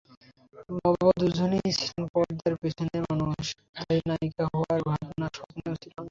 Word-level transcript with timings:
বাবা-মা 0.75 1.11
দুজনই 1.21 1.71
ছিলেন 1.77 2.03
পর্দার 2.13 2.53
পেছনের 2.61 3.03
মানুষ, 3.11 3.45
তাই 3.75 3.97
নায়িকা 4.09 4.43
হওয়ার 4.51 4.79
ভাবনা 4.89 5.27
স্বপ্নেও 5.37 5.75
ছিল 5.75 5.89
না। 5.89 5.99